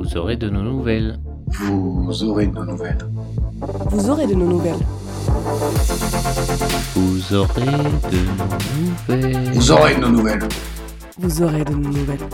[0.00, 1.20] Vous aurez de nos nouvelles.
[1.48, 3.06] Vous aurez de nos nouvelles.
[3.90, 4.80] Vous aurez de nos nouvelles.
[6.94, 8.48] Vous aurez de nos
[9.10, 9.52] nouvelles.
[9.52, 10.48] Vous aurez de nos nouvelles.
[11.18, 12.28] Vous aurez de nos nouvelles.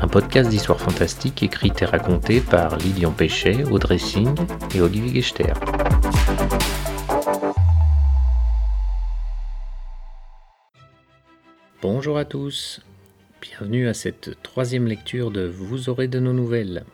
[0.00, 4.34] Un podcast d'histoire fantastique écrit et raconté par Lilian Péchet, Audrey Singh
[4.74, 5.52] et Olivier Gechter.
[11.80, 12.80] Bonjour à tous,
[13.40, 16.84] bienvenue à cette troisième lecture de Vous aurez de nos nouvelles.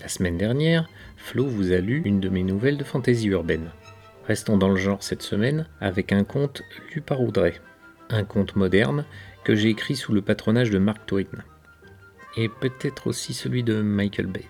[0.00, 3.70] La semaine dernière, Flo vous a lu une de mes nouvelles de fantaisie urbaine.
[4.26, 6.62] Restons dans le genre cette semaine avec un conte
[6.94, 7.60] lu par Audrey.
[8.10, 9.06] Un conte moderne
[9.42, 11.24] que j'ai écrit sous le patronage de Mark Twain.
[12.36, 14.44] Et peut-être aussi celui de Michael Bay.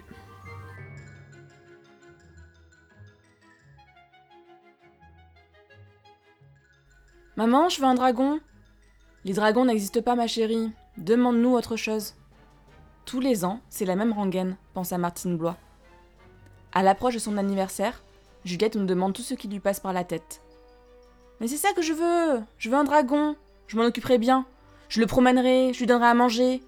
[7.36, 8.40] Maman, je veux un dragon.
[9.24, 10.72] Les dragons n'existent pas, ma chérie.
[10.96, 12.14] Demande-nous autre chose.
[13.04, 15.56] Tous les ans, c'est la même rengaine, pensa Martine Blois.
[16.72, 18.04] À l'approche de son anniversaire,
[18.44, 20.40] Juliette nous demande tout ce qui lui passe par la tête.
[21.40, 23.34] Mais c'est ça que je veux Je veux un dragon
[23.66, 24.46] Je m'en occuperai bien
[24.88, 26.62] Je le promènerai, je lui donnerai à manger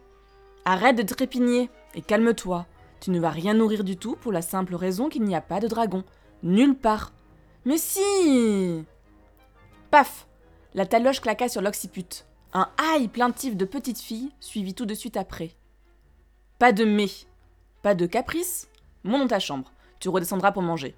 [0.64, 2.66] Arrête de trépigner et calme-toi.
[3.00, 5.60] Tu ne vas rien nourrir du tout pour la simple raison qu'il n'y a pas
[5.60, 6.02] de dragon.
[6.42, 7.12] Nulle part.
[7.64, 8.84] Mais si
[9.92, 10.26] Paf
[10.74, 12.24] La taloche claqua sur l'occiput.
[12.56, 15.50] Un aïe plaintif de petite fille suivit tout de suite après.
[16.58, 17.10] Pas de mais,
[17.82, 18.70] pas de caprice,
[19.04, 20.94] monte dans ta chambre, tu redescendras pour manger.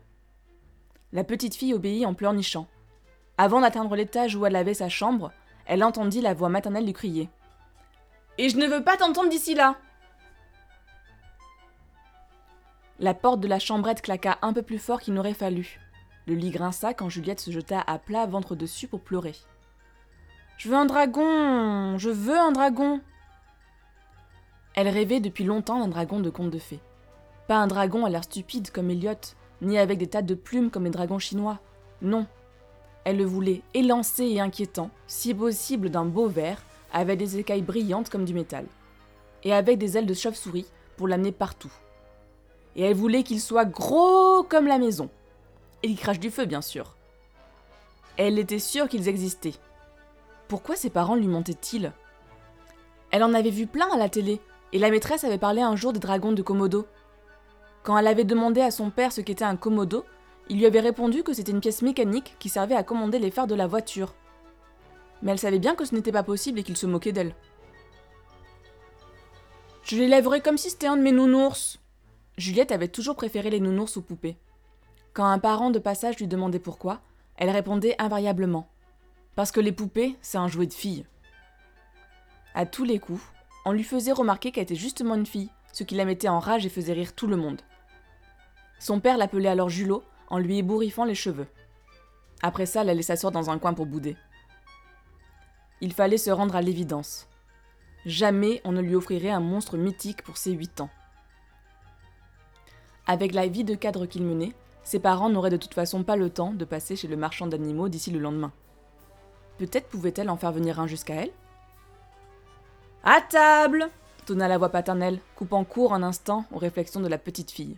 [1.12, 2.68] La petite fille obéit en pleurnichant.
[3.38, 5.32] Avant d'atteindre l'étage où elle avait sa chambre,
[5.66, 7.28] elle entendit la voix maternelle lui crier.
[8.38, 9.74] Et je ne veux pas t'entendre d'ici là
[13.00, 15.80] La porte de la chambrette claqua un peu plus fort qu'il n'aurait fallu.
[16.28, 19.34] Le lit grinça quand Juliette se jeta à plat ventre dessus pour pleurer.
[20.58, 23.00] Je veux un dragon Je veux un dragon
[24.74, 26.80] Elle rêvait depuis longtemps d'un dragon de conte de fées.
[27.46, 29.14] Pas un dragon à l'air stupide comme Elliot,
[29.62, 31.60] ni avec des tas de plumes comme les dragons chinois.
[32.02, 32.26] Non.
[33.04, 36.60] Elle le voulait élancé et inquiétant, si possible d'un beau vert,
[36.92, 38.66] avec des écailles brillantes comme du métal.
[39.44, 40.66] Et avec des ailes de chauve-souris
[40.96, 41.72] pour l'amener partout.
[42.74, 45.08] Et elle voulait qu'il soit gros comme la maison.
[45.84, 46.96] Et qu'il crache du feu, bien sûr.
[48.16, 49.54] Elle était sûre qu'ils existaient.
[50.48, 51.92] Pourquoi ses parents lui mentaient-ils
[53.10, 54.40] Elle en avait vu plein à la télé,
[54.72, 56.86] et la maîtresse avait parlé un jour des dragons de Komodo.
[57.82, 60.06] Quand elle avait demandé à son père ce qu'était un Komodo,
[60.48, 63.46] il lui avait répondu que c'était une pièce mécanique qui servait à commander les phares
[63.46, 64.14] de la voiture.
[65.20, 67.34] Mais elle savait bien que ce n'était pas possible et qu'il se moquait d'elle.
[69.82, 71.78] Je l'élèverai comme si c'était un de mes nounours.
[72.38, 74.38] Juliette avait toujours préféré les nounours aux poupées.
[75.12, 77.02] Quand un parent de passage lui demandait pourquoi,
[77.36, 78.70] elle répondait invariablement
[79.38, 81.06] parce que les poupées, c'est un jouet de fille.
[82.56, 83.22] À tous les coups,
[83.64, 86.66] on lui faisait remarquer qu'elle était justement une fille, ce qui la mettait en rage
[86.66, 87.62] et faisait rire tout le monde.
[88.80, 91.46] Son père l'appelait alors Julot en lui ébouriffant les cheveux.
[92.42, 94.16] Après ça, elle allait s'asseoir dans un coin pour bouder.
[95.80, 97.28] Il fallait se rendre à l'évidence.
[98.06, 100.90] Jamais on ne lui offrirait un monstre mythique pour ses huit ans.
[103.06, 106.28] Avec la vie de cadre qu'il menait, ses parents n'auraient de toute façon pas le
[106.28, 108.52] temps de passer chez le marchand d'animaux d'ici le lendemain.
[109.58, 111.32] Peut-être pouvait-elle en faire venir un jusqu'à elle
[113.02, 113.88] À table
[114.24, 117.76] tonna la voix paternelle, coupant court un instant aux réflexions de la petite fille.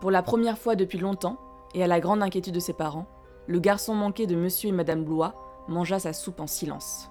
[0.00, 1.38] Pour la première fois depuis longtemps,
[1.74, 3.06] et à la grande inquiétude de ses parents,
[3.46, 5.34] le garçon manqué de monsieur et madame Blois
[5.68, 7.08] mangea sa soupe en silence.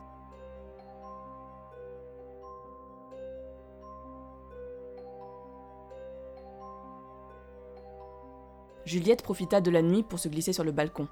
[8.85, 11.07] Juliette profita de la nuit pour se glisser sur le balcon.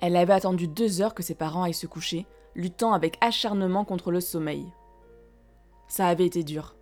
[0.00, 4.10] Elle avait attendu deux heures que ses parents aillent se coucher, luttant avec acharnement contre
[4.10, 4.66] le sommeil.
[5.88, 6.76] Ça avait été dur.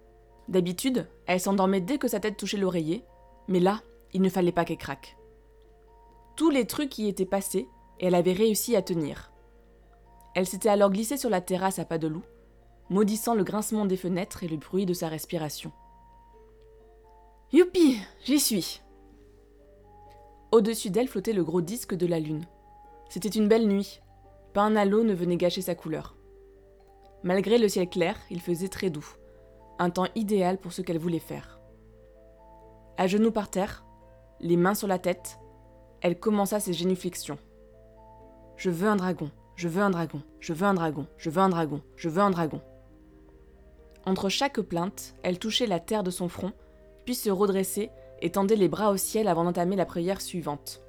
[0.48, 3.04] D'habitude, elle s'endormait dès que sa tête touchait l'oreiller,
[3.48, 3.80] mais là,
[4.12, 5.16] il ne fallait pas qu'elle craque.
[6.36, 7.68] Tous les trucs y étaient passés,
[8.00, 9.32] et elle avait réussi à tenir.
[10.34, 12.24] Elle s'était alors glissée sur la terrasse à pas de loup,
[12.90, 15.72] maudissant le grincement des fenêtres et le bruit de sa respiration.
[17.52, 18.80] Youpi, j'y suis.
[20.50, 22.44] Au-dessus d'elle flottait le gros disque de la lune.
[23.08, 24.00] C'était une belle nuit.
[24.52, 26.16] Pas un halo ne venait gâcher sa couleur.
[27.22, 29.06] Malgré le ciel clair, il faisait très doux.
[29.78, 31.58] Un temps idéal pour ce qu'elle voulait faire.
[32.96, 33.84] À genoux par terre,
[34.40, 35.38] les mains sur la tête,
[36.00, 37.38] elle commença ses génuflexions.
[38.56, 41.48] Je veux un dragon, je veux un dragon, je veux un dragon, je veux un
[41.48, 42.60] dragon, je veux un dragon.
[44.04, 46.52] Entre chaque plainte, elle touchait la terre de son front,
[47.04, 47.90] puis se redressait
[48.20, 50.83] et tendait les bras au ciel avant d'entamer la prière suivante.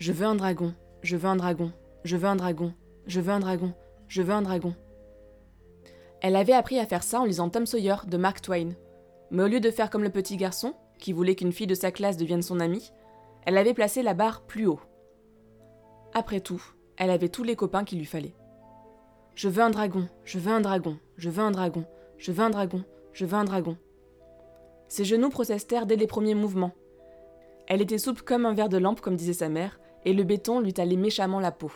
[0.00, 1.72] Je veux un dragon, je veux un dragon,
[2.04, 2.72] je veux un dragon,
[3.06, 3.74] je veux un dragon,
[4.08, 4.74] je veux un dragon.
[6.22, 8.70] Elle avait appris à faire ça en lisant Tom Sawyer de Mark Twain.
[9.30, 11.92] Mais au lieu de faire comme le petit garçon, qui voulait qu'une fille de sa
[11.92, 12.92] classe devienne son amie,
[13.44, 14.80] elle avait placé la barre plus haut.
[16.14, 16.62] Après tout,
[16.96, 18.34] elle avait tous les copains qu'il lui fallait.
[19.34, 21.84] Je veux un dragon, je veux un dragon, je veux un dragon,
[22.16, 23.76] je veux un dragon, je veux un dragon.
[24.88, 26.72] Ses genoux protestèrent dès les premiers mouvements.
[27.66, 30.60] Elle était souple comme un verre de lampe, comme disait sa mère, et le béton
[30.60, 31.72] lui talait méchamment la peau.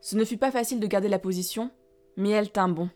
[0.00, 1.70] Ce ne fut pas facile de garder la position,
[2.16, 2.88] mais elle tint bon.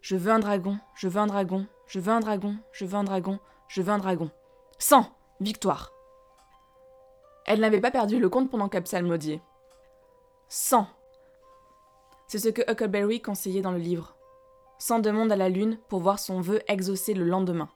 [0.00, 3.04] Je veux un dragon, je veux un dragon, je veux un dragon, je veux un
[3.04, 3.38] dragon,
[3.68, 4.30] je veux un dragon.
[4.78, 5.04] 100
[5.40, 5.92] Victoire
[7.46, 9.42] Elle n'avait pas perdu le compte pendant qu'elle psalmodiait.
[10.48, 10.86] 100
[12.26, 14.16] C'est ce que Huckleberry conseillait dans le livre.
[14.78, 17.68] 100 de monde à la lune pour voir son vœu exaucé le lendemain.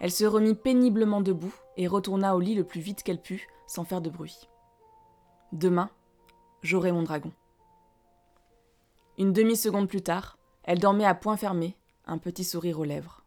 [0.00, 3.84] Elle se remit péniblement debout et retourna au lit le plus vite qu'elle put, sans
[3.84, 4.48] faire de bruit.
[5.52, 5.90] Demain,
[6.62, 7.32] j'aurai mon dragon.
[9.18, 11.76] Une demi-seconde plus tard, elle dormait à point fermé,
[12.06, 13.22] un petit sourire aux lèvres.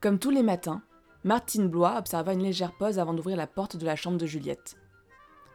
[0.00, 0.82] Comme tous les matins,
[1.24, 4.76] Martine Blois observa une légère pause avant d'ouvrir la porte de la chambre de Juliette.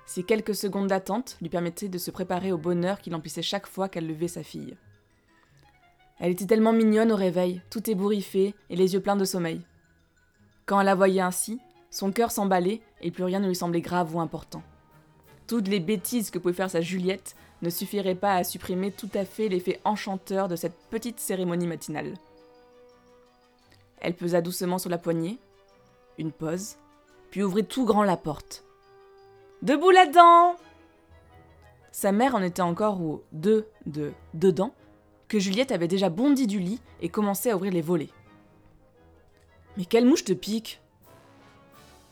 [0.07, 3.87] Ces quelques secondes d'attente lui permettaient de se préparer au bonheur qui l'emplissait chaque fois
[3.87, 4.75] qu'elle levait sa fille.
[6.19, 9.61] Elle était tellement mignonne au réveil, tout ébouriffée et les yeux pleins de sommeil.
[10.65, 11.59] Quand elle la voyait ainsi,
[11.91, 14.63] son cœur s'emballait et plus rien ne lui semblait grave ou important.
[15.45, 19.23] Toutes les bêtises que pouvait faire sa Juliette ne suffiraient pas à supprimer tout à
[19.23, 22.15] fait l'effet enchanteur de cette petite cérémonie matinale.
[24.01, 25.37] Elle pesa doucement sur la poignée,
[26.19, 26.75] une pause,
[27.31, 28.63] puis ouvrit tout grand la porte.
[29.63, 30.55] Debout là-dedans
[31.91, 34.73] Sa mère en était encore au de de dedans
[35.27, 38.09] que Juliette avait déjà bondi du lit et commençait à ouvrir les volets.
[39.77, 40.81] Mais quelle mouche te pique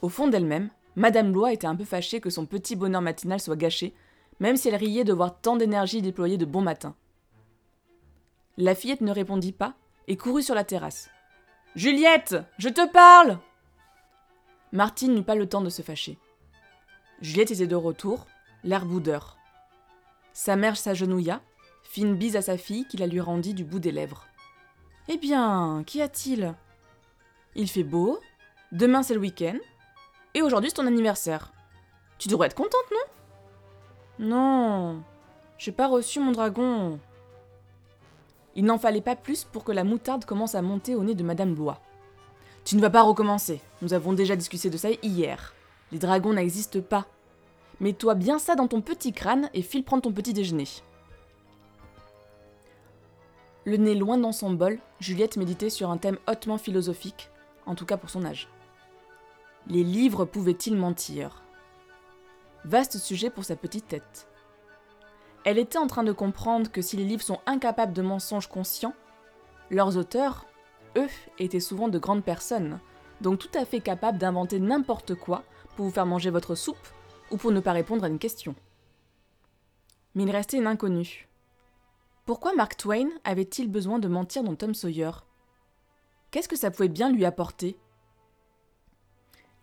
[0.01, 3.55] Au fond d'elle-même, Madame Blois était un peu fâchée que son petit bonheur matinal soit
[3.55, 3.93] gâché,
[4.39, 6.95] même si elle riait de voir tant d'énergie déployée de bon matin.
[8.57, 9.73] La fillette ne répondit pas
[10.07, 11.09] et courut sur la terrasse.
[11.75, 13.39] Juliette, je te parle
[14.71, 16.17] Martine n'eut pas le temps de se fâcher.
[17.21, 18.25] Juliette était de retour,
[18.63, 19.37] l'air boudeur.
[20.33, 21.41] Sa mère s'agenouilla,
[21.83, 24.27] fit une bise à sa fille qui la lui rendit du bout des lèvres.
[25.07, 26.53] Eh bien, qu'y a-t-il?
[27.55, 28.19] Il fait beau,
[28.71, 29.57] demain c'est le week-end,
[30.33, 31.53] et aujourd'hui c'est ton anniversaire.
[32.17, 34.27] Tu devrais être contente, non?
[34.27, 35.03] Non,
[35.57, 36.99] j'ai pas reçu mon dragon.
[38.55, 41.23] Il n'en fallait pas plus pour que la moutarde commence à monter au nez de
[41.23, 41.79] Madame Blois.
[42.67, 45.53] Tu ne vas pas recommencer, nous avons déjà discuté de ça hier.
[45.93, 47.05] Les dragons n'existent pas.
[47.79, 50.67] Mets-toi bien ça dans ton petit crâne et file prendre ton petit déjeuner.
[53.63, 57.29] Le nez loin dans son bol, Juliette méditait sur un thème hautement philosophique,
[57.65, 58.49] en tout cas pour son âge.
[59.67, 61.43] Les livres pouvaient-ils mentir?
[62.65, 64.27] Vaste sujet pour sa petite tête.
[65.45, 68.93] Elle était en train de comprendre que si les livres sont incapables de mensonges conscients,
[69.69, 70.45] leurs auteurs,
[70.97, 71.07] eux,
[71.39, 72.79] étaient souvent de grandes personnes,
[73.21, 75.43] donc tout à fait capables d'inventer n'importe quoi
[75.75, 76.87] pour vous faire manger votre soupe
[77.31, 78.55] ou pour ne pas répondre à une question.
[80.15, 81.27] Mais il restait une inconnue.
[82.25, 85.11] Pourquoi Mark Twain avait-il besoin de mentir dans Tom Sawyer?
[86.31, 87.77] Qu'est-ce que ça pouvait bien lui apporter?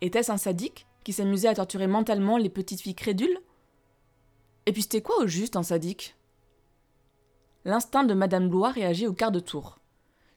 [0.01, 3.39] Était-ce un sadique qui s'amusait à torturer mentalement les petites filles crédules?
[4.67, 6.17] Et puis c'était quoi au juste un sadique?
[7.67, 9.79] L'instinct de Madame Blois réagit au quart de tour.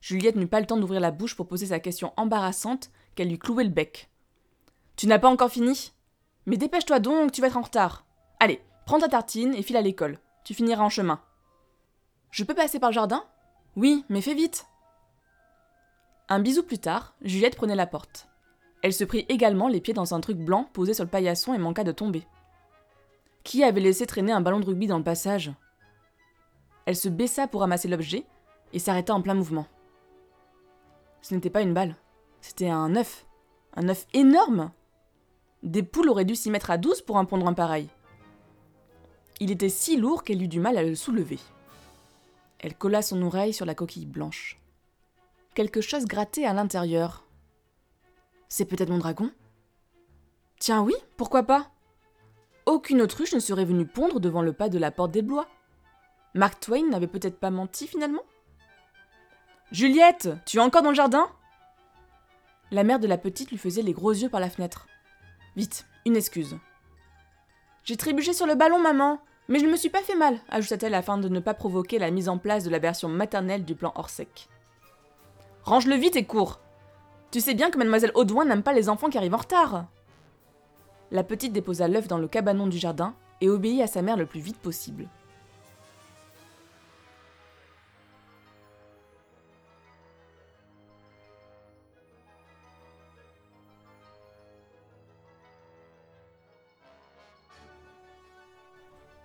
[0.02, 3.40] Juliette n'eut pas le temps d'ouvrir la bouche pour poser sa question embarrassante qu'elle lui
[3.40, 4.10] clouait le bec.
[4.96, 5.92] Tu n'as pas encore fini?
[6.46, 8.06] Mais dépêche-toi donc, tu vas être en retard.
[8.40, 10.20] Allez, prends ta tartine et file à l'école.
[10.44, 11.20] Tu finiras en chemin.
[12.32, 13.24] Je peux passer par le jardin?
[13.76, 14.66] Oui, mais fais vite.
[16.30, 18.28] Un bisou plus tard, Juliette prenait la porte.
[18.82, 21.58] Elle se prit également les pieds dans un truc blanc posé sur le paillasson et
[21.58, 22.28] manqua de tomber.
[23.44, 25.52] Qui avait laissé traîner un ballon de rugby dans le passage?
[26.86, 28.26] Elle se baissa pour ramasser l'objet
[28.74, 29.68] et s'arrêta en plein mouvement.
[31.22, 31.96] Ce n'était pas une balle,
[32.42, 33.26] c'était un œuf.
[33.76, 34.72] Un œuf énorme
[35.62, 37.90] Des poules auraient dû s'y mettre à douze pour en pondre un pareil.
[39.40, 41.40] Il était si lourd qu'elle eut du mal à le soulever.
[42.60, 44.60] Elle colla son oreille sur la coquille blanche.
[45.54, 47.26] Quelque chose grattait à l'intérieur.
[48.50, 49.30] C'est peut-être mon dragon?
[50.60, 51.70] Tiens oui, pourquoi pas?
[52.66, 55.48] Aucune autruche ne serait venue pondre devant le pas de la porte des Blois.
[56.34, 58.24] Mark Twain n'avait peut-être pas menti finalement?
[59.72, 61.28] Juliette, tu es encore dans le jardin?
[62.72, 64.88] La mère de la petite lui faisait les gros yeux par la fenêtre.
[65.58, 66.58] Vite, une excuse.
[67.84, 69.20] J'ai trébuché sur le ballon, maman.
[69.50, 72.12] Mais je ne me suis pas fait mal, ajouta-t-elle afin de ne pas provoquer la
[72.12, 74.50] mise en place de la version maternelle du plan Orsec.
[75.64, 76.60] Range-le vite et cours
[77.32, 79.86] Tu sais bien que mademoiselle Audouin n'aime pas les enfants qui arrivent en retard
[81.12, 84.26] La petite déposa l'œuf dans le cabanon du jardin et obéit à sa mère le
[84.26, 85.08] plus vite possible.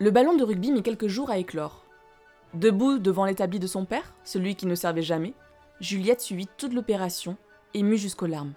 [0.03, 1.85] Le ballon de rugby mit quelques jours à éclore.
[2.55, 5.33] Debout devant l'établi de son père, celui qui ne servait jamais,
[5.79, 7.37] Juliette suivit toute l'opération,
[7.73, 8.55] émue jusqu'aux larmes.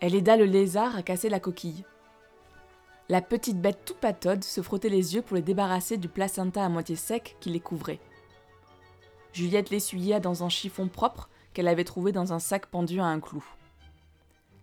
[0.00, 1.84] Elle aida le lézard à casser la coquille.
[3.08, 6.68] La petite bête tout patode se frottait les yeux pour les débarrasser du placenta à
[6.68, 8.00] moitié sec qui les couvrait.
[9.32, 13.20] Juliette l'essuya dans un chiffon propre qu'elle avait trouvé dans un sac pendu à un
[13.20, 13.44] clou.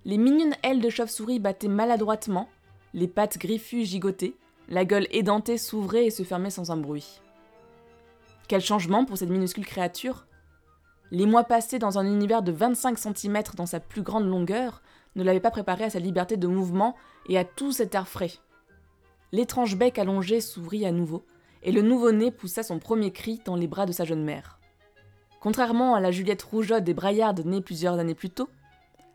[0.04, 2.50] Les mignonnes ailes de chauve-souris battaient maladroitement,
[2.94, 4.36] les pattes griffues gigotaient,
[4.68, 7.22] la gueule édentée s'ouvrait et se fermait sans un bruit.
[8.48, 10.26] Quel changement pour cette minuscule créature?
[11.12, 14.82] Les mois passés dans un univers de 25 cm dans sa plus grande longueur
[15.16, 16.96] ne l'avaient pas préparée à sa liberté de mouvement
[17.28, 18.32] et à tout cet air frais.
[19.32, 21.26] L'étrange bec allongé s'ouvrit à nouveau,
[21.64, 24.60] et le nouveau-né poussa son premier cri dans les bras de sa jeune mère.
[25.40, 28.50] Contrairement à la Juliette rougeaude et braillarde née plusieurs années plus tôt,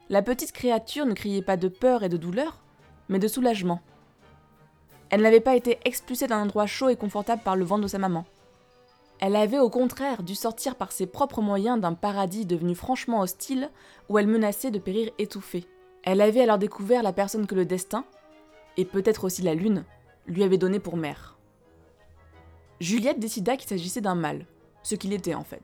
[0.09, 2.63] la petite créature ne criait pas de peur et de douleur,
[3.09, 3.81] mais de soulagement.
[5.11, 7.99] Elle n'avait pas été expulsée d'un endroit chaud et confortable par le vent de sa
[7.99, 8.25] maman.
[9.19, 13.71] Elle avait au contraire dû sortir par ses propres moyens d'un paradis devenu franchement hostile
[14.09, 15.67] où elle menaçait de périr étouffée.
[16.05, 18.05] Elle avait alors découvert la personne que le destin,
[18.79, 19.85] et peut-être aussi la lune,
[20.27, 21.37] lui avait donnée pour mère.
[22.81, 24.47] Juliette décida qu'il s'agissait d'un mâle,
[24.83, 25.63] ce qu'il était en fait.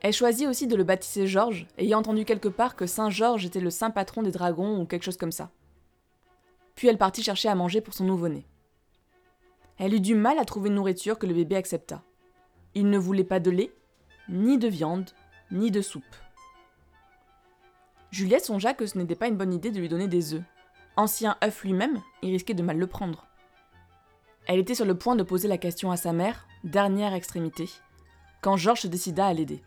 [0.00, 3.58] Elle choisit aussi de le baptiser Georges, ayant entendu quelque part que Saint Georges était
[3.58, 5.50] le saint patron des dragons ou quelque chose comme ça.
[6.78, 8.46] Puis elle partit chercher à manger pour son nouveau-né.
[9.78, 12.04] Elle eut du mal à trouver une nourriture que le bébé accepta.
[12.76, 13.72] Il ne voulait pas de lait,
[14.28, 15.10] ni de viande,
[15.50, 16.04] ni de soupe.
[18.12, 20.44] Juliette songea que ce n'était pas une bonne idée de lui donner des œufs.
[20.96, 23.26] Ancien œuf lui-même, il risquait de mal le prendre.
[24.46, 27.68] Elle était sur le point de poser la question à sa mère, dernière extrémité,
[28.40, 29.64] quand Georges se décida à l'aider.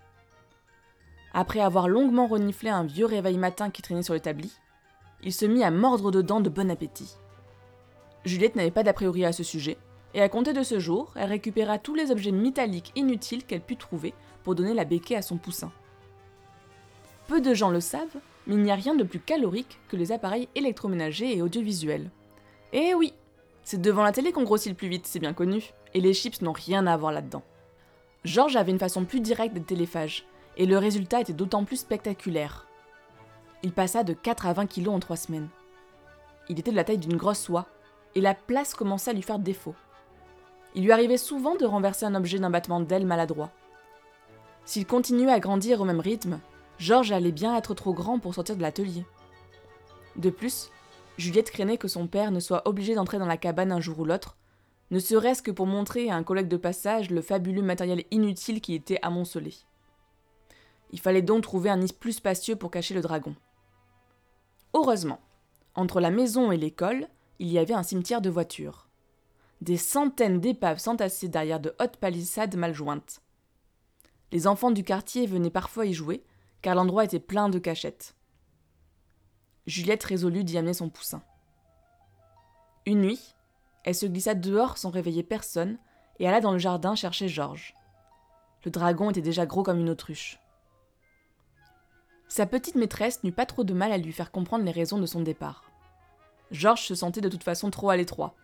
[1.34, 4.58] Après avoir longuement reniflé un vieux réveil matin qui traînait sur l'établi,
[5.24, 7.16] il se mit à mordre dedans de bon appétit.
[8.26, 9.78] Juliette n'avait pas d'a priori à ce sujet,
[10.14, 13.78] et à compter de ce jour, elle récupéra tous les objets métalliques inutiles qu'elle put
[13.78, 14.14] trouver
[14.44, 15.72] pour donner la béquée à son poussin.
[17.28, 20.12] Peu de gens le savent, mais il n'y a rien de plus calorique que les
[20.12, 22.10] appareils électroménagers et audiovisuels.
[22.74, 23.14] Eh oui,
[23.64, 26.42] c'est devant la télé qu'on grossit le plus vite, c'est bien connu, et les chips
[26.42, 27.44] n'ont rien à voir là-dedans.
[28.26, 30.26] Georges avait une façon plus directe d'être téléphage,
[30.58, 32.68] et le résultat était d'autant plus spectaculaire.
[33.64, 35.50] Il passa de 4 à 20 kilos en 3 semaines.
[36.50, 37.68] Il était de la taille d'une grosse soie,
[38.16, 39.76] et la place commençait à lui faire défaut.
[40.74, 43.52] Il lui arrivait souvent de renverser un objet d'un battement d'aile maladroit.
[44.66, 46.40] S'il continuait à grandir au même rythme,
[46.78, 49.06] Georges allait bien être trop grand pour sortir de l'atelier.
[50.16, 50.72] De plus,
[51.18, 54.06] Juliette craignait que son père ne soit obligé d'entrer dans la cabane un jour ou
[54.06, 54.38] l'autre,
[54.90, 58.74] ne serait-ce que pour montrer à un collègue de passage le fabuleux matériel inutile qui
[58.74, 59.54] était amoncelé.
[60.92, 63.36] Il fallait donc trouver un nid plus spacieux pour cacher le dragon.
[64.74, 65.20] Heureusement,
[65.76, 67.08] entre la maison et l'école,
[67.40, 68.88] il y avait un cimetière de voitures.
[69.62, 73.22] Des centaines d'épaves s'entassaient derrière de hautes palissades mal jointes.
[74.32, 76.24] Les enfants du quartier venaient parfois y jouer,
[76.62, 78.16] car l'endroit était plein de cachettes.
[79.68, 81.22] Juliette résolut d'y amener son poussin.
[82.86, 83.36] Une nuit,
[83.84, 85.78] elle se glissa dehors sans réveiller personne
[86.20, 87.76] et alla dans le jardin chercher Georges.
[88.66, 90.41] Le dragon était déjà gros comme une autruche.
[92.32, 95.06] Sa petite maîtresse n'eut pas trop de mal à lui faire comprendre les raisons de
[95.06, 95.70] son départ.
[96.50, 98.36] Georges se sentait de toute façon trop à l'étroit.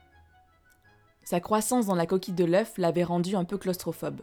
[1.24, 4.20] Sa croissance dans la coquille de l'œuf l'avait rendu un peu claustrophobe.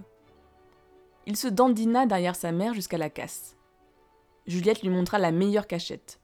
[1.26, 3.56] Il se dandina derrière sa mère jusqu'à la casse.
[4.46, 6.20] Juliette lui montra la meilleure cachette.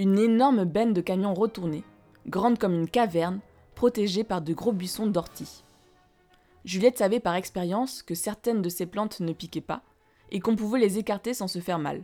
[0.00, 1.84] Une énorme benne de camion retourné,
[2.26, 3.38] grande comme une caverne,
[3.76, 5.62] protégée par de gros buissons d'orties.
[6.64, 9.82] Juliette savait par expérience que certaines de ces plantes ne piquaient pas
[10.32, 12.02] et qu'on pouvait les écarter sans se faire mal.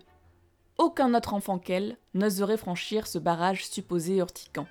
[0.78, 4.68] Aucun autre enfant qu'elle n'oserait franchir ce barrage supposé urticant.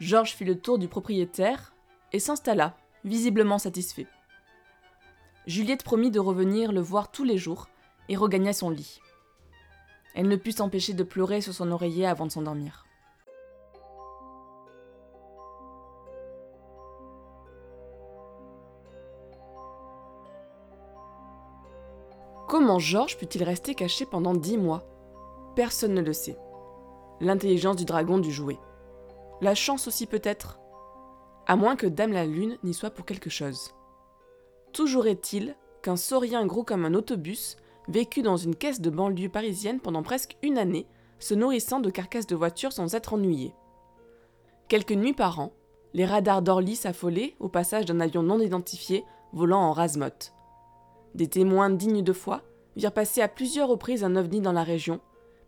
[0.00, 1.72] Georges fit le tour du propriétaire
[2.12, 4.08] et s'installa, visiblement satisfait.
[5.46, 7.68] Juliette promit de revenir le voir tous les jours
[8.08, 9.00] et regagna son lit.
[10.16, 12.87] Elle ne put s'empêcher de pleurer sur son oreiller avant de s'endormir.
[22.48, 24.82] Comment Georges put-il rester caché pendant dix mois?
[25.54, 26.38] Personne ne le sait.
[27.20, 28.58] L'intelligence du dragon dut jouer.
[29.42, 30.58] La chance aussi peut-être?
[31.46, 33.74] À moins que Dame la Lune n'y soit pour quelque chose.
[34.72, 39.80] Toujours est-il qu'un saurien gros comme un autobus vécut dans une caisse de banlieue parisienne
[39.80, 40.86] pendant presque une année,
[41.18, 43.52] se nourrissant de carcasses de voitures sans être ennuyé.
[44.68, 45.52] Quelques nuits par an,
[45.92, 50.32] les radars d'Orly s'affolaient au passage d'un avion non identifié volant en rasemotte.
[51.14, 52.42] Des témoins dignes de foi
[52.76, 55.00] virent passer à plusieurs reprises un ovni dans la région,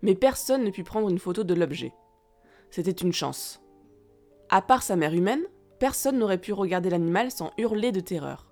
[0.02, 1.92] mais personne ne put prendre une photo de l'objet.
[2.70, 3.60] C'était une chance.
[4.48, 5.42] À part sa mère humaine,
[5.78, 8.50] personne n'aurait pu regarder l'animal sans hurler de terreur.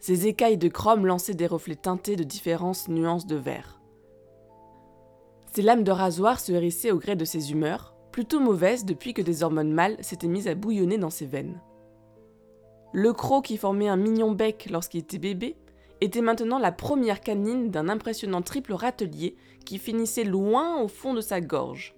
[0.00, 3.80] Ses écailles de chrome lançaient des reflets teintés de différentes nuances de vert.
[5.52, 9.22] Ses lames de rasoir se hérissaient au gré de ses humeurs, plutôt mauvaises depuis que
[9.22, 11.60] des hormones mâles s'étaient mises à bouillonner dans ses veines.
[12.92, 15.56] Le croc qui formait un mignon bec lorsqu'il était bébé
[16.00, 21.20] était maintenant la première canine d'un impressionnant triple râtelier qui finissait loin au fond de
[21.20, 21.94] sa gorge.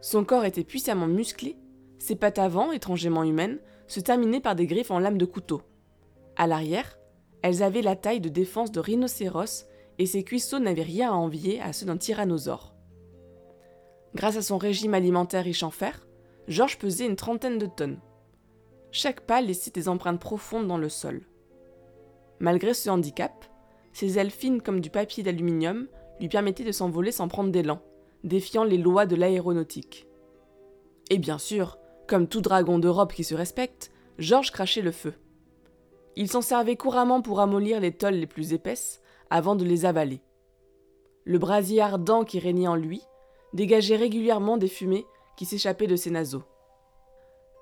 [0.00, 1.56] Son corps était puissamment musclé,
[1.98, 5.62] ses pattes avant, étrangement humaines, se terminaient par des griffes en lame de couteau.
[6.36, 6.98] À l'arrière,
[7.42, 9.66] elles avaient la taille de défense de rhinocéros
[9.98, 12.74] et ses cuisseaux n'avaient rien à envier à ceux d'un tyrannosaure.
[14.14, 16.06] Grâce à son régime alimentaire riche en fer,
[16.48, 18.00] Georges pesait une trentaine de tonnes.
[18.90, 21.22] Chaque pas laissait des empreintes profondes dans le sol.
[22.40, 23.44] Malgré ce handicap,
[23.92, 25.88] ses ailes fines comme du papier d'aluminium
[26.20, 27.80] lui permettaient de s'envoler sans prendre d'élan,
[28.24, 30.06] défiant les lois de l'aéronautique.
[31.10, 35.14] Et bien sûr, comme tout dragon d'Europe qui se respecte, Georges crachait le feu.
[36.14, 39.00] Il s'en servait couramment pour amollir les tôles les plus épaisses
[39.30, 40.20] avant de les avaler.
[41.24, 43.02] Le brasier ardent qui régnait en lui
[43.52, 46.44] dégageait régulièrement des fumées qui s'échappaient de ses naseaux.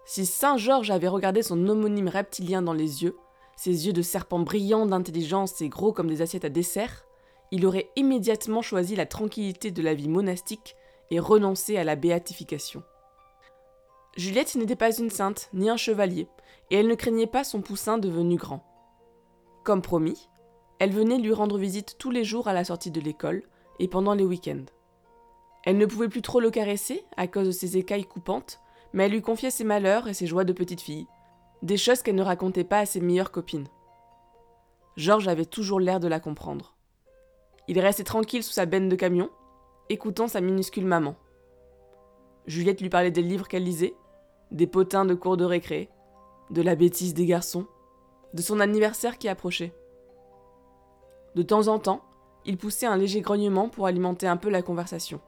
[0.06, 3.16] Si Saint Georges avait regardé son homonyme reptilien dans les yeux,
[3.56, 7.04] ses yeux de serpent brillants d'intelligence et gros comme des assiettes à dessert,
[7.50, 10.76] il aurait immédiatement choisi la tranquillité de la vie monastique
[11.10, 12.82] et renoncé à la béatification.
[14.16, 16.28] Juliette n'était pas une sainte, ni un chevalier,
[16.70, 18.64] et elle ne craignait pas son poussin devenu grand.
[19.64, 20.28] Comme promis,
[20.78, 23.42] elle venait lui rendre visite tous les jours à la sortie de l'école
[23.78, 24.64] et pendant les week-ends.
[25.64, 28.60] Elle ne pouvait plus trop le caresser à cause de ses écailles coupantes,
[28.92, 31.06] mais elle lui confiait ses malheurs et ses joies de petite fille,
[31.64, 33.68] des choses qu'elle ne racontait pas à ses meilleures copines.
[34.96, 36.74] Georges avait toujours l'air de la comprendre.
[37.68, 39.30] Il restait tranquille sous sa benne de camion,
[39.88, 41.16] écoutant sa minuscule maman.
[42.46, 43.94] Juliette lui parlait des livres qu'elle lisait,
[44.50, 45.88] des potins de cours de récré,
[46.50, 47.66] de la bêtise des garçons,
[48.34, 49.72] de son anniversaire qui approchait.
[51.34, 52.04] De temps en temps,
[52.44, 55.22] il poussait un léger grognement pour alimenter un peu la conversation.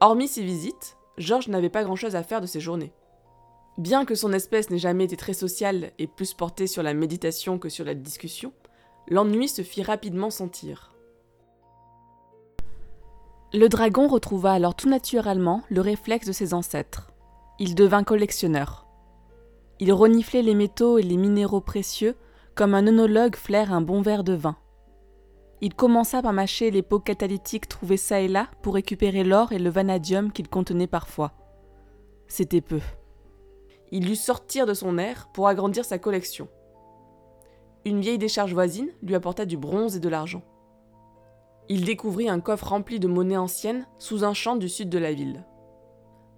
[0.00, 2.94] Hormis ses visites, Georges n'avait pas grand-chose à faire de ses journées.
[3.80, 7.58] Bien que son espèce n'ait jamais été très sociale et plus portée sur la méditation
[7.58, 8.52] que sur la discussion,
[9.08, 10.92] l'ennui se fit rapidement sentir.
[13.54, 17.10] Le dragon retrouva alors tout naturellement le réflexe de ses ancêtres.
[17.58, 18.86] Il devint collectionneur.
[19.78, 22.16] Il reniflait les métaux et les minéraux précieux
[22.54, 24.58] comme un œnologue flaire un bon verre de vin.
[25.62, 29.58] Il commença par mâcher les pots catalytiques trouvés çà et là pour récupérer l'or et
[29.58, 31.32] le vanadium qu'ils contenaient parfois.
[32.28, 32.80] C'était peu.
[33.92, 36.48] Il lut sortir de son air pour agrandir sa collection.
[37.84, 40.42] Une vieille décharge voisine lui apporta du bronze et de l'argent.
[41.68, 45.12] Il découvrit un coffre rempli de monnaie ancienne sous un champ du sud de la
[45.12, 45.44] ville.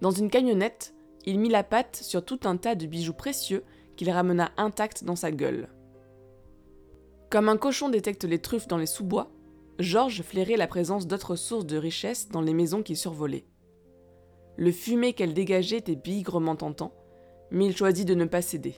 [0.01, 3.65] Dans une camionnette, il mit la patte sur tout un tas de bijoux précieux
[3.97, 5.69] qu'il ramena intacts dans sa gueule.
[7.31, 9.31] Comme un cochon détecte les truffes dans les sous-bois,
[9.79, 13.47] Georges flairait la présence d'autres sources de richesse dans les maisons qu'il survolait.
[14.57, 16.93] Le fumet qu'elle dégageait était bigrement tentant,
[17.53, 18.75] mais il choisit de ne pas céder.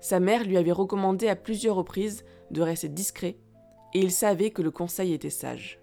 [0.00, 3.36] Sa mère lui avait recommandé à plusieurs reprises de rester discret,
[3.94, 5.80] et il savait que le conseil était sage.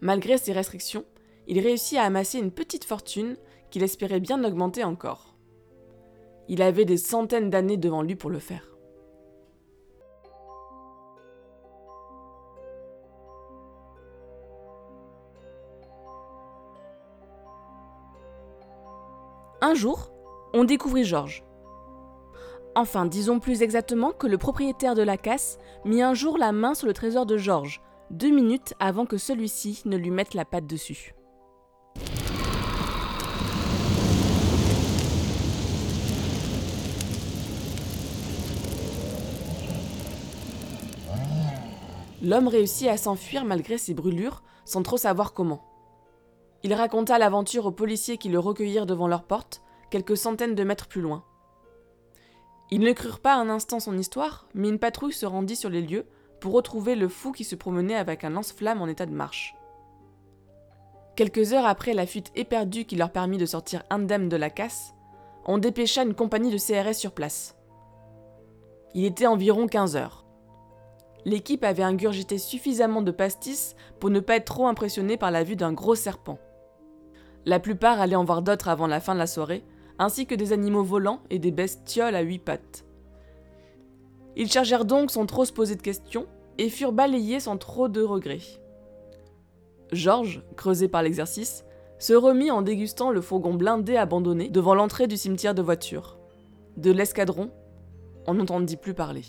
[0.00, 1.04] Malgré ces restrictions,
[1.46, 3.36] il réussit à amasser une petite fortune
[3.70, 5.36] qu'il espérait bien augmenter encore.
[6.48, 8.73] Il avait des centaines d'années devant lui pour le faire.
[19.66, 20.10] Un jour,
[20.52, 21.42] on découvrit Georges.
[22.74, 26.74] Enfin, disons plus exactement que le propriétaire de la casse mit un jour la main
[26.74, 30.66] sur le trésor de Georges, deux minutes avant que celui-ci ne lui mette la patte
[30.66, 31.14] dessus.
[42.22, 45.73] L'homme réussit à s'enfuir malgré ses brûlures, sans trop savoir comment.
[46.64, 50.88] Il raconta l'aventure aux policiers qui le recueillirent devant leur porte, quelques centaines de mètres
[50.88, 51.22] plus loin.
[52.70, 55.82] Ils ne crurent pas un instant son histoire, mais une patrouille se rendit sur les
[55.82, 56.06] lieux
[56.40, 59.54] pour retrouver le fou qui se promenait avec un lance-flamme en état de marche.
[61.16, 64.94] Quelques heures après la fuite éperdue qui leur permit de sortir indemnes de la casse,
[65.44, 67.56] on dépêcha une compagnie de CRS sur place.
[68.94, 70.24] Il était environ 15 heures.
[71.26, 75.56] L'équipe avait ingurgité suffisamment de pastis pour ne pas être trop impressionné par la vue
[75.56, 76.38] d'un gros serpent.
[77.46, 79.64] La plupart allaient en voir d'autres avant la fin de la soirée,
[79.98, 82.84] ainsi que des animaux volants et des bestioles à huit pattes.
[84.36, 86.26] Ils chargèrent donc sans trop se poser de questions
[86.58, 88.60] et furent balayés sans trop de regrets.
[89.92, 91.64] Georges, creusé par l'exercice,
[91.98, 96.18] se remit en dégustant le fourgon blindé abandonné devant l'entrée du cimetière de voitures.
[96.76, 97.50] De l'escadron,
[98.26, 99.22] on n'entendit plus parler.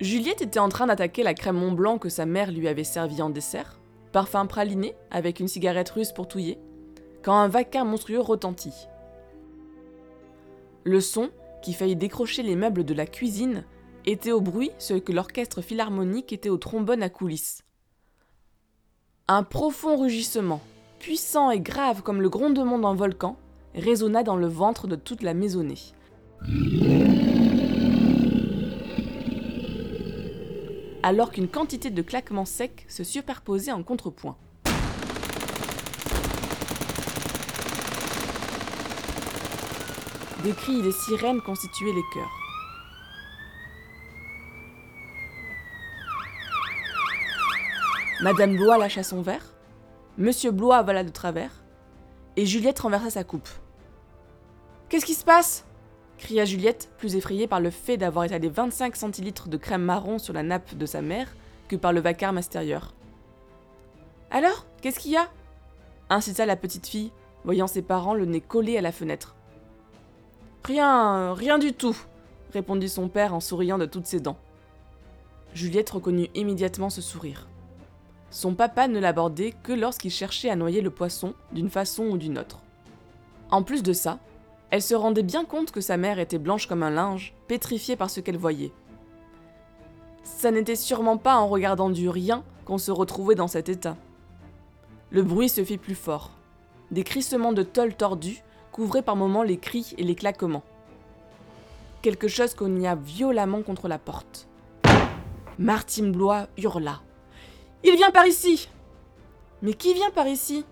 [0.00, 3.20] Juliette était en train d'attaquer la crème Mont Blanc que sa mère lui avait servie
[3.20, 3.78] en dessert,
[4.12, 6.58] parfum praliné avec une cigarette russe pour touiller,
[7.22, 8.86] quand un vacarme monstrueux retentit.
[10.84, 11.28] Le son,
[11.60, 13.64] qui faillit décrocher les meubles de la cuisine,
[14.06, 17.62] était au bruit ce que l'orchestre philharmonique était au trombone à coulisses.
[19.28, 20.62] Un profond rugissement,
[20.98, 23.36] puissant et grave comme le grondement d'un volcan,
[23.74, 25.78] résonna dans le ventre de toute la maisonnée.
[31.02, 34.36] Alors qu'une quantité de claquements secs se superposaient en contrepoint.
[40.44, 42.36] Des cris et des sirènes constituaient les chœurs.
[48.22, 49.54] Madame Blois lâcha son verre,
[50.18, 51.62] Monsieur Blois avala de travers,
[52.36, 53.48] et Juliette renversa sa coupe.
[54.88, 55.64] Qu'est-ce qui se passe?
[56.20, 60.32] Cria Juliette, plus effrayée par le fait d'avoir étalé 25 centilitres de crème marron sur
[60.32, 61.34] la nappe de sa mère
[61.66, 62.94] que par le vacarme extérieur.
[64.30, 65.28] Alors, qu'est-ce qu'il y a?
[66.10, 67.10] incita la petite fille,
[67.44, 69.34] voyant ses parents le nez collé à la fenêtre.
[70.64, 71.96] Rien, rien du tout,
[72.52, 74.38] répondit son père en souriant de toutes ses dents.
[75.54, 77.48] Juliette reconnut immédiatement ce sourire.
[78.30, 82.38] Son papa ne l'abordait que lorsqu'il cherchait à noyer le poisson d'une façon ou d'une
[82.38, 82.60] autre.
[83.50, 84.18] En plus de ça,
[84.70, 88.08] elle se rendait bien compte que sa mère était blanche comme un linge, pétrifiée par
[88.08, 88.72] ce qu'elle voyait.
[90.22, 93.96] Ça n'était sûrement pas en regardant du rien qu'on se retrouvait dans cet état.
[95.10, 96.30] Le bruit se fit plus fort.
[96.92, 100.62] Des crissements de tôle tordus couvraient par moments les cris et les claquements.
[102.00, 104.46] Quelque chose cogna violemment contre la porte.
[105.58, 107.00] Martine Blois hurla.
[107.82, 108.68] Il vient par ici
[109.62, 110.64] Mais qui vient par ici?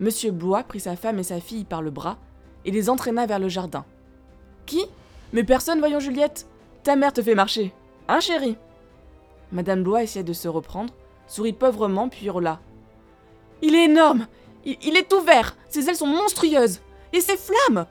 [0.00, 2.18] Monsieur Blois prit sa femme et sa fille par le bras
[2.66, 3.86] et les entraîna vers le jardin.
[4.66, 4.84] Qui?
[5.32, 6.46] Mais personne, voyons Juliette
[6.82, 7.72] Ta mère te fait marcher.
[8.08, 8.56] Hein, chérie?
[9.52, 10.92] Madame Blois essayait de se reprendre,
[11.26, 12.60] sourit pauvrement, puis hurla.
[13.62, 14.26] Il est énorme
[14.64, 16.80] il, il est tout vert Ses ailes sont monstrueuses
[17.12, 17.86] Et ses flammes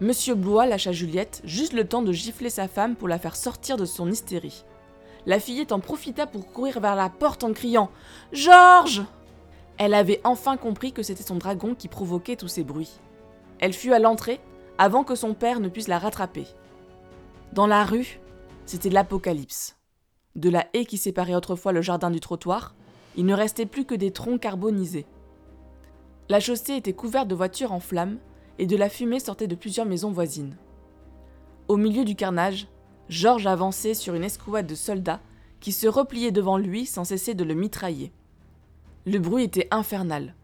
[0.00, 3.76] Monsieur Blois lâcha Juliette, juste le temps de gifler sa femme pour la faire sortir
[3.76, 4.64] de son hystérie.
[5.26, 7.90] La fillette en profita pour courir vers la porte en criant
[8.32, 9.02] Georges
[9.76, 13.00] Elle avait enfin compris que c'était son dragon qui provoquait tous ces bruits.
[13.60, 14.40] Elle fut à l'entrée
[14.78, 16.46] avant que son père ne puisse la rattraper.
[17.52, 18.20] Dans la rue,
[18.66, 19.76] c'était l'apocalypse.
[20.36, 22.74] De la haie qui séparait autrefois le jardin du trottoir,
[23.16, 25.06] il ne restait plus que des troncs carbonisés.
[26.28, 28.18] La chaussée était couverte de voitures en flammes
[28.58, 30.56] et de la fumée sortait de plusieurs maisons voisines.
[31.66, 32.68] Au milieu du carnage,
[33.08, 35.20] Georges avançait sur une escouade de soldats
[35.60, 38.12] qui se repliaient devant lui sans cesser de le mitrailler.
[39.06, 40.34] Le bruit était infernal,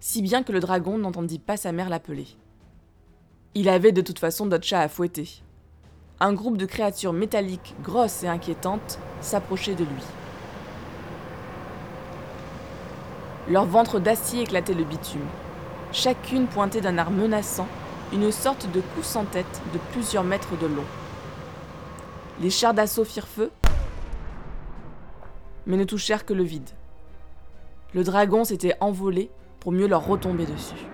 [0.00, 2.26] si bien que le dragon n'entendit pas sa mère l'appeler.
[3.54, 5.28] Il avait de toute façon d'autres chats à fouetter.
[6.20, 10.02] Un groupe de créatures métalliques grosses et inquiétantes s'approchait de lui.
[13.50, 15.26] Leur ventre d'acier éclatait le bitume.
[15.92, 17.68] Chacune pointait d'un art menaçant
[18.14, 20.86] une sorte de coup sans tête de plusieurs mètres de long.
[22.40, 23.50] Les chars d'assaut firent feu,
[25.66, 26.70] mais ne touchèrent que le vide.
[27.92, 30.86] Le dragon s'était envolé pour mieux leur retomber dessus.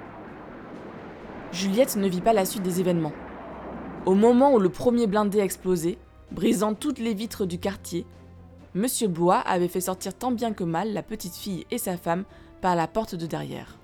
[1.52, 3.12] Juliette ne vit pas la suite des événements.
[4.04, 5.98] Au moment où le premier blindé explosait,
[6.30, 8.06] brisant toutes les vitres du quartier,
[8.74, 12.24] Monsieur Blois avait fait sortir tant bien que mal la petite fille et sa femme
[12.60, 13.78] par la porte de derrière.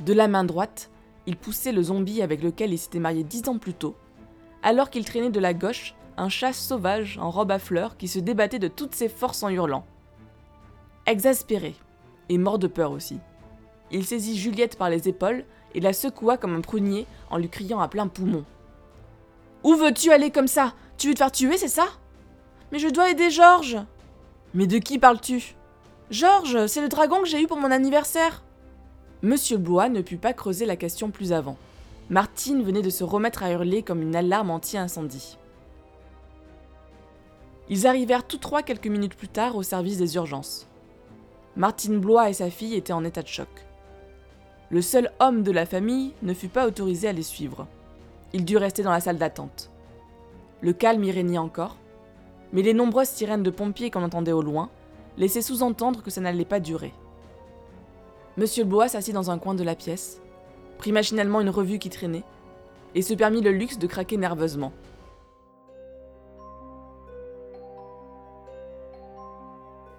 [0.00, 0.90] De la main droite,
[1.26, 3.96] il poussait le zombie avec lequel il s'était marié dix ans plus tôt,
[4.62, 8.18] alors qu'il traînait de la gauche un chat sauvage en robe à fleurs qui se
[8.18, 9.86] débattait de toutes ses forces en hurlant.
[11.06, 11.74] Exaspéré,
[12.28, 13.18] et mort de peur aussi,
[13.90, 17.80] il saisit Juliette par les épaules et la secoua comme un prunier en lui criant
[17.80, 18.44] à plein poumon.
[19.64, 20.74] Où veux-tu aller comme ça?
[20.96, 21.86] Tu veux te faire tuer, c'est ça?
[22.72, 23.78] Mais je dois aider Georges
[24.54, 25.56] Mais de qui parles-tu?
[26.10, 28.42] Georges, c'est le dragon que j'ai eu pour mon anniversaire
[29.22, 31.56] Monsieur Blois ne put pas creuser la question plus avant.
[32.10, 35.36] Martine venait de se remettre à hurler comme une alarme anti-incendie.
[37.68, 40.68] Ils arrivèrent tous trois quelques minutes plus tard au service des urgences.
[41.56, 43.48] Martine Blois et sa fille étaient en état de choc.
[44.70, 47.68] Le seul homme de la famille ne fut pas autorisé à les suivre.
[48.32, 49.70] Il dut rester dans la salle d'attente.
[50.60, 51.76] Le calme y régnait encore,
[52.52, 54.68] mais les nombreuses sirènes de pompiers qu'on entendait au loin
[55.16, 56.92] laissaient sous-entendre que ça n'allait pas durer.
[58.36, 60.20] Monsieur Blois s'assit dans un coin de la pièce,
[60.78, 62.24] prit machinalement une revue qui traînait,
[62.94, 64.72] et se permit le luxe de craquer nerveusement.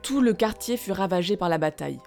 [0.03, 1.99] Tout le quartier fut ravagé par la bataille.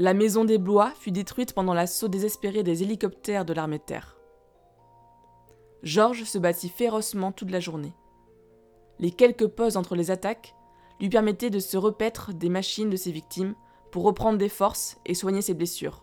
[0.00, 4.16] La maison des Blois fut détruite pendant l'assaut désespéré des hélicoptères de l'armée de terre.
[5.82, 7.92] Georges se battit férocement toute la journée.
[8.98, 10.54] Les quelques pauses entre les attaques
[11.00, 13.54] lui permettaient de se repaître des machines de ses victimes
[13.90, 16.02] pour reprendre des forces et soigner ses blessures.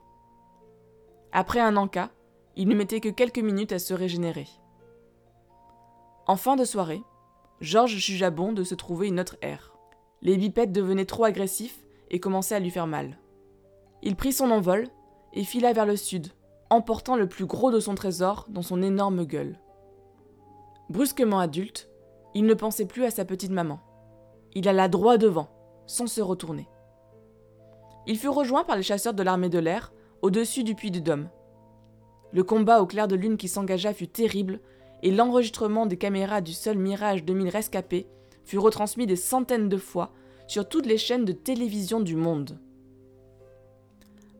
[1.32, 2.12] Après un encas,
[2.56, 4.48] il ne mettait que quelques minutes à se régénérer.
[6.28, 7.02] En fin de soirée,
[7.62, 9.74] Georges jugea bon de se trouver une autre aire.
[10.22, 11.80] Les bipèdes devenaient trop agressifs
[12.12, 13.18] et commençaient à lui faire mal.
[14.08, 14.88] Il prit son envol
[15.34, 16.28] et fila vers le sud,
[16.70, 19.60] emportant le plus gros de son trésor dans son énorme gueule.
[20.90, 21.90] Brusquement adulte,
[22.34, 23.82] il ne pensait plus à sa petite maman.
[24.54, 25.50] Il alla droit devant,
[25.88, 26.70] sans se retourner.
[28.06, 29.92] Il fut rejoint par les chasseurs de l'armée de l'air,
[30.22, 31.28] au-dessus du puits du Dôme.
[32.32, 34.62] Le combat au clair de lune qui s'engagea fut terrible,
[35.04, 38.08] et l'enregistrement des caméras du seul Mirage 2000 rescapé
[38.46, 40.14] fut retransmis des centaines de fois
[40.48, 42.58] sur toutes les chaînes de télévision du monde.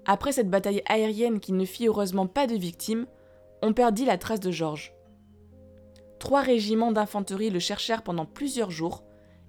[0.10, 3.08] Après cette bataille aérienne qui ne fit heureusement pas de victimes,
[3.62, 4.94] on perdit la trace de Georges.
[6.18, 9.04] Trois régiments d'infanterie le cherchèrent pendant plusieurs jours,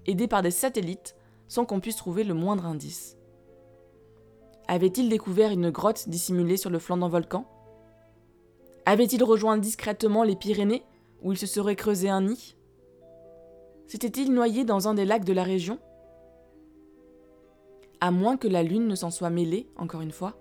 [0.05, 1.15] aidés par des satellites,
[1.47, 3.17] sans qu'on puisse trouver le moindre indice.
[4.67, 7.45] Avait-il découvert une grotte dissimulée sur le flanc d'un volcan?
[8.85, 10.83] Avait-il rejoint discrètement les Pyrénées,
[11.21, 12.57] où il se serait creusé un nid?
[13.87, 15.79] S'était-il noyé dans un des lacs de la région?
[18.01, 20.35] À moins que la Lune ne s'en soit mêlée, encore une fois.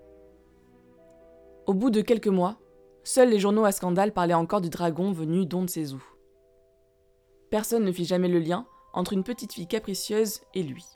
[1.69, 2.57] Au bout de quelques mois,
[3.05, 5.67] seuls les journaux à scandale parlaient encore du dragon venu d'on.
[7.51, 10.87] Personne ne fit jamais le lien entre une petite fille capricieuse et lui.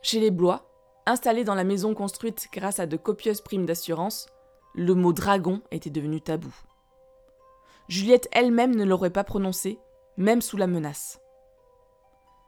[0.00, 0.70] Chez les Blois,
[1.06, 4.28] installés dans la maison construite grâce à de copieuses primes d'assurance,
[4.76, 6.54] le mot dragon était devenu tabou.
[7.88, 9.80] Juliette elle-même ne l'aurait pas prononcé
[10.16, 11.20] même sous la menace.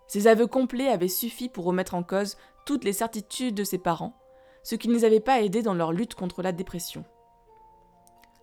[0.06, 2.36] Ces aveux complets avaient suffi pour remettre en cause
[2.66, 4.16] toutes les certitudes de ses parents,
[4.62, 7.04] ce qui ne les avait pas aidés dans leur lutte contre la dépression.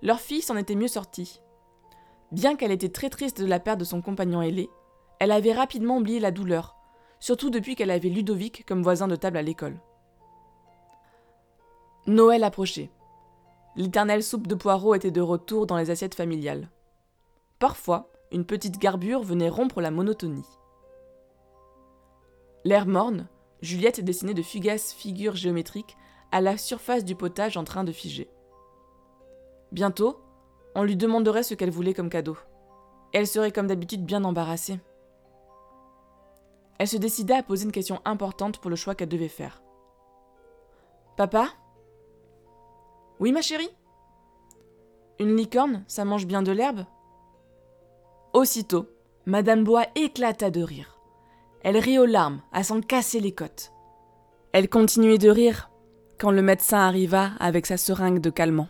[0.01, 1.41] Leur fille s'en était mieux sortie.
[2.31, 4.69] Bien qu'elle était très triste de la perte de son compagnon ailé,
[5.19, 6.75] elle avait rapidement oublié la douleur,
[7.19, 9.79] surtout depuis qu'elle avait Ludovic comme voisin de table à l'école.
[12.07, 12.91] Noël approchait.
[13.75, 16.69] L'éternelle soupe de poireaux était de retour dans les assiettes familiales.
[17.59, 20.45] Parfois, une petite garbure venait rompre la monotonie.
[22.63, 23.27] L'air morne,
[23.61, 25.97] Juliette dessinait de fugaces figures géométriques
[26.35, 28.29] à la surface du potage en train de figer.
[29.71, 30.19] Bientôt,
[30.75, 32.35] on lui demanderait ce qu'elle voulait comme cadeau.
[33.13, 34.81] Elle serait comme d'habitude bien embarrassée.
[36.77, 39.63] Elle se décida à poser une question importante pour le choix qu'elle devait faire.
[41.15, 41.47] Papa?
[43.21, 43.73] Oui, ma chérie?
[45.19, 46.83] Une licorne, ça mange bien de l'herbe?
[48.33, 48.87] Aussitôt,
[49.25, 50.99] Madame Bois éclata de rire.
[51.63, 53.71] Elle rit aux larmes, à s'en casser les côtes.
[54.51, 55.69] Elle continuait de rire
[56.19, 58.67] quand le médecin arriva avec sa seringue de calmant.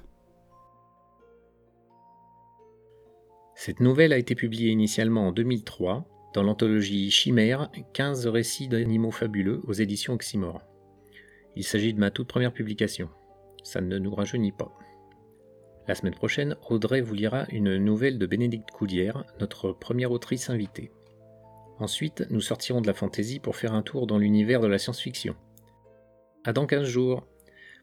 [3.55, 9.61] Cette nouvelle a été publiée initialement en 2003 dans l'anthologie Chimère, 15 récits d'animaux fabuleux
[9.67, 10.61] aux éditions Oxymore.
[11.55, 13.09] Il s'agit de ma toute première publication.
[13.63, 14.77] Ça ne nous rajeunit pas.
[15.87, 20.91] La semaine prochaine, Audrey vous lira une nouvelle de Bénédicte Coudière, notre première autrice invitée.
[21.79, 25.35] Ensuite, nous sortirons de la fantaisie pour faire un tour dans l'univers de la science-fiction.
[26.43, 27.25] À dans 15 jours.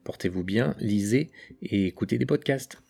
[0.04, 1.30] Portez-vous bien, lisez
[1.62, 2.82] et écoutez des podcasts.